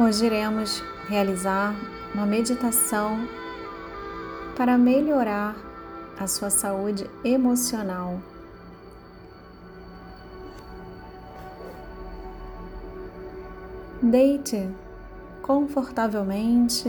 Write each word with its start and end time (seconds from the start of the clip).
Hoje 0.00 0.24
iremos 0.24 0.82
realizar 1.06 1.74
uma 2.14 2.24
meditação 2.24 3.28
para 4.56 4.78
melhorar 4.78 5.54
a 6.18 6.26
sua 6.26 6.48
saúde 6.48 7.08
emocional. 7.22 8.18
Deite 14.00 14.66
confortavelmente, 15.42 16.88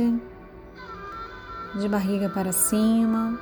de 1.75 1.89
barriga 1.89 2.29
para 2.29 2.54
cima, 2.54 3.38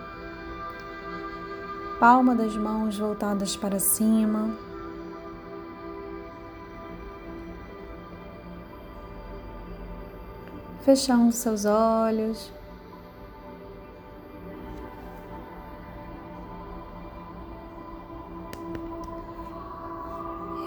palma 2.00 2.34
das 2.34 2.58
mãos 2.58 2.98
voltadas 2.98 3.56
para 3.56 3.78
cima. 3.78 4.71
Fechando 10.82 11.32
seus 11.32 11.66
olhos. 11.66 12.52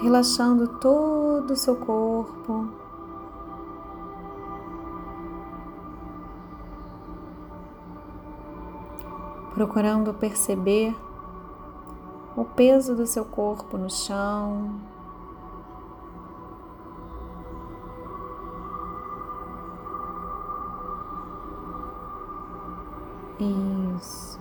Relaxando 0.01 0.67
todo 0.79 1.51
o 1.51 1.55
seu 1.55 1.75
corpo. 1.75 2.69
Procurando 9.53 10.13
perceber 10.13 10.95
o 12.35 12.43
peso 12.43 12.93
do 12.93 13.07
seu 13.07 13.25
corpo 13.25 13.77
no 13.77 13.89
chão. 13.89 14.94
Isso. 23.39 24.39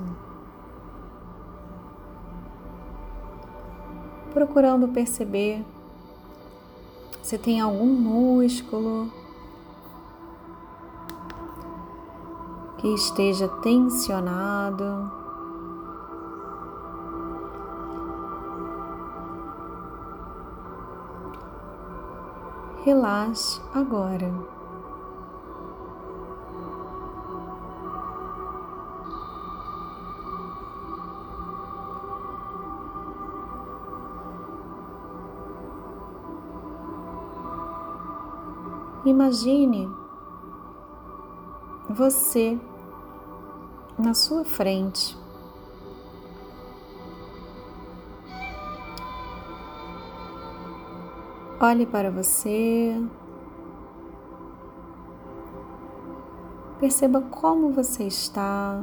Procurando 4.32 4.88
perceber 4.88 5.64
se 7.22 7.38
tem 7.38 7.60
algum 7.60 7.86
músculo 7.86 9.10
que 12.78 12.88
esteja 12.88 13.48
tensionado. 13.48 15.10
Relaxe 22.84 23.58
agora. 23.72 24.30
Imagine 39.04 39.86
você 41.90 42.58
na 43.98 44.14
sua 44.14 44.44
frente. 44.44 45.16
Olhe 51.60 51.86
para 51.86 52.10
você. 52.10 52.98
Perceba 56.80 57.20
como 57.20 57.72
você 57.72 58.04
está. 58.04 58.82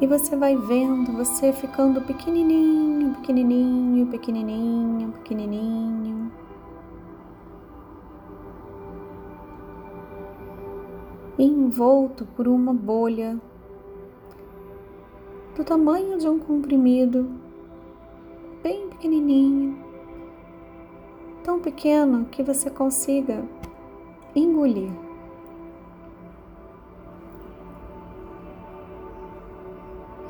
E 0.00 0.06
você 0.06 0.36
vai 0.36 0.56
vendo 0.56 1.12
você 1.12 1.52
ficando 1.52 2.00
pequenininho, 2.02 3.16
pequenininho, 3.16 4.06
pequenininho, 4.06 5.12
pequenininho. 5.12 6.32
Envolto 11.36 12.24
por 12.24 12.46
uma 12.46 12.72
bolha 12.72 13.40
do 15.56 15.64
tamanho 15.64 16.16
de 16.16 16.28
um 16.28 16.38
comprimido, 16.38 17.28
bem 18.62 18.88
pequenininho, 18.90 19.76
tão 21.42 21.58
pequeno 21.58 22.26
que 22.26 22.44
você 22.44 22.70
consiga 22.70 23.44
engolir. 24.32 25.07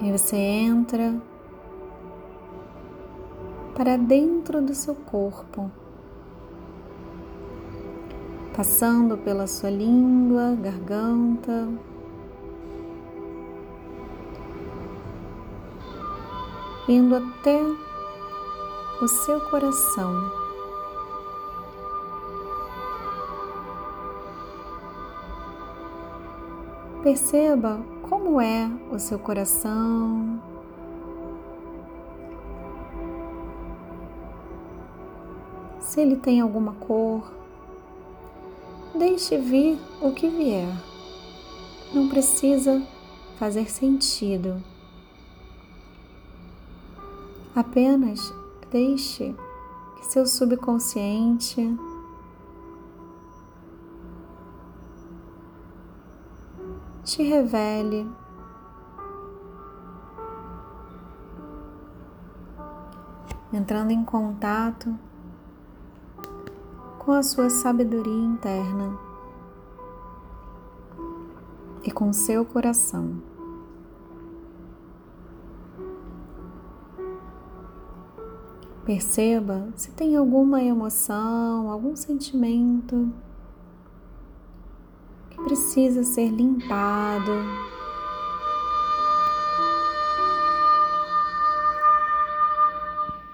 E 0.00 0.12
você 0.12 0.36
entra 0.36 1.20
para 3.74 3.96
dentro 3.96 4.62
do 4.62 4.72
seu 4.72 4.94
corpo, 4.94 5.70
passando 8.56 9.18
pela 9.18 9.48
sua 9.48 9.70
língua, 9.70 10.56
garganta, 10.60 11.68
indo 16.88 17.16
até 17.16 17.60
o 19.02 19.08
seu 19.08 19.40
coração. 19.48 20.12
Perceba 27.02 27.97
como 28.08 28.40
é 28.40 28.70
o 28.90 28.98
seu 28.98 29.18
coração. 29.18 30.40
Se 35.80 36.00
ele 36.00 36.16
tem 36.16 36.40
alguma 36.40 36.72
cor, 36.74 37.32
deixe 38.94 39.36
vir 39.38 39.78
o 40.00 40.12
que 40.12 40.28
vier. 40.28 40.68
Não 41.92 42.08
precisa 42.08 42.82
fazer 43.38 43.70
sentido. 43.70 44.62
Apenas 47.54 48.32
deixe 48.70 49.34
que 49.96 50.06
seu 50.06 50.26
subconsciente 50.26 51.76
te 57.18 57.24
revele. 57.24 58.08
Entrando 63.52 63.90
em 63.90 64.04
contato 64.04 64.94
com 66.96 67.10
a 67.10 67.22
sua 67.24 67.50
sabedoria 67.50 68.24
interna 68.24 68.96
e 71.82 71.90
com 71.90 72.12
seu 72.12 72.44
coração. 72.44 73.20
Perceba 78.84 79.68
se 79.74 79.90
tem 79.90 80.14
alguma 80.14 80.62
emoção, 80.62 81.68
algum 81.68 81.96
sentimento 81.96 83.12
precisa 85.58 86.04
ser 86.04 86.30
limpado. 86.30 87.32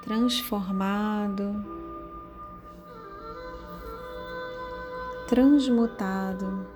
Transformado, 0.03 1.55
transmutado. 5.29 6.74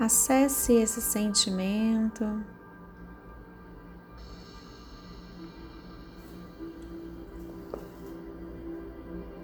Acesse 0.00 0.74
esse 0.74 1.02
sentimento. 1.02 2.24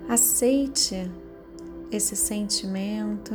Aceite 0.08 1.10
esse 1.90 2.14
sentimento. 2.14 3.34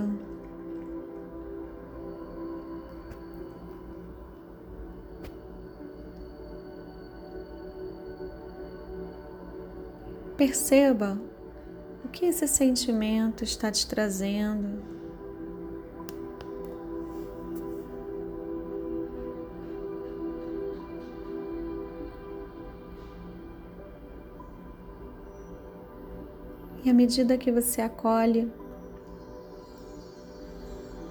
Perceba 10.38 11.20
o 12.06 12.08
que 12.08 12.28
esse 12.28 12.48
sentimento 12.48 13.44
está 13.44 13.70
te 13.70 13.86
trazendo. 13.86 14.99
E 26.84 26.90
à 26.90 26.94
medida 26.94 27.38
que 27.38 27.52
você 27.52 27.82
acolhe, 27.82 28.50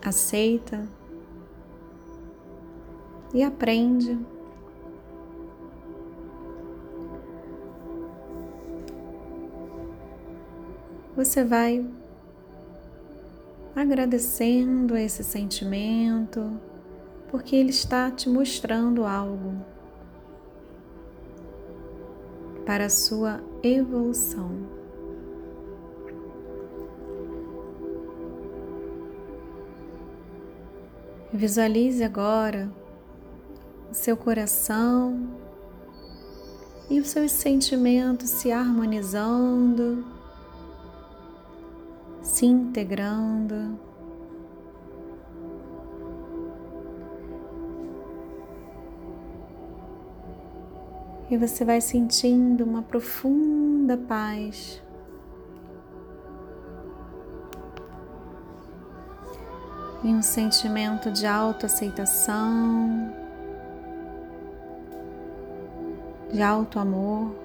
aceita 0.02 0.88
e 3.34 3.42
aprende, 3.42 4.18
você 11.14 11.44
vai 11.44 11.84
agradecendo 13.76 14.94
a 14.94 15.00
esse 15.00 15.22
sentimento, 15.22 16.58
porque 17.28 17.54
ele 17.54 17.70
está 17.70 18.10
te 18.10 18.28
mostrando 18.28 19.04
algo 19.04 19.54
para 22.64 22.86
a 22.86 22.90
sua 22.90 23.40
evolução. 23.62 24.77
Visualize 31.32 32.02
agora 32.02 32.70
o 33.90 33.94
seu 33.94 34.16
coração 34.16 35.28
e 36.88 36.98
os 36.98 37.08
seus 37.08 37.32
sentimentos 37.32 38.30
se 38.30 38.50
harmonizando, 38.50 40.06
se 42.22 42.46
integrando. 42.46 43.78
E 51.30 51.36
você 51.36 51.62
vai 51.62 51.82
sentindo 51.82 52.64
uma 52.64 52.80
profunda 52.80 53.98
paz. 53.98 54.82
E 60.08 60.14
um 60.14 60.22
sentimento 60.22 61.10
de 61.10 61.26
autoaceitação, 61.26 63.12
de 66.32 66.40
alto 66.40 66.78
amor. 66.78 67.36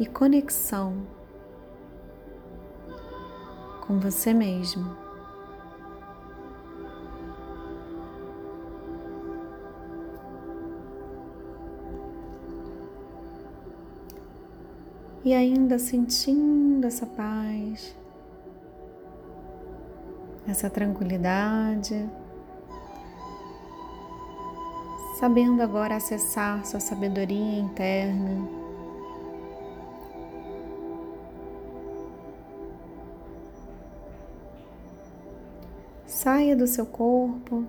E 0.00 0.04
conexão 0.04 1.06
com 3.86 4.00
você 4.00 4.34
mesmo. 4.34 5.05
E 15.26 15.34
ainda 15.34 15.76
sentindo 15.76 16.86
essa 16.86 17.04
paz, 17.04 17.96
essa 20.46 20.70
tranquilidade, 20.70 22.08
sabendo 25.18 25.64
agora 25.64 25.96
acessar 25.96 26.64
sua 26.64 26.78
sabedoria 26.78 27.58
interna. 27.58 28.48
Saia 36.06 36.54
do 36.54 36.68
seu 36.68 36.86
corpo 36.86 37.64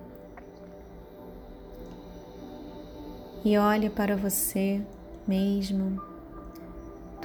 e 3.44 3.58
olhe 3.58 3.90
para 3.90 4.16
você 4.16 4.80
mesmo 5.26 6.17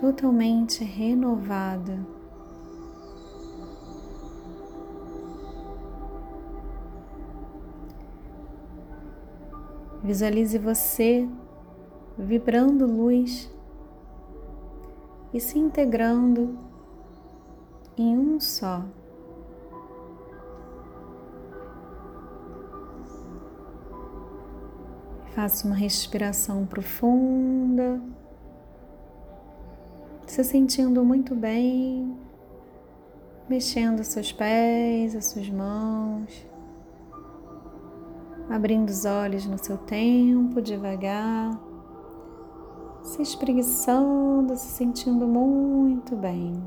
totalmente 0.04 0.84
renovada. 0.84 2.06
Visualize 10.04 10.58
você 10.58 11.26
vibrando 12.18 12.86
luz 12.86 13.50
e 15.34 15.40
se 15.40 15.58
integrando 15.58 16.60
em 17.98 18.18
um 18.18 18.42
só. 18.42 18.84
Faça 25.34 25.66
uma 25.66 25.78
respiração 25.78 26.66
profunda 26.66 28.02
se 30.34 30.44
sentindo 30.44 31.06
muito 31.06 31.36
bem, 31.36 32.18
mexendo 33.48 34.04
seus 34.04 34.32
pés, 34.32 35.16
as 35.16 35.28
suas 35.28 35.48
mãos, 35.48 36.48
abrindo 38.50 38.90
os 38.90 39.06
olhos 39.06 39.46
no 39.46 39.64
seu 39.64 39.78
tempo, 39.78 40.60
devagar, 40.60 41.62
se 43.04 43.22
espreguiçando, 43.22 44.58
se 44.58 44.70
sentindo 44.70 45.28
muito 45.28 46.16
bem. 46.16 46.60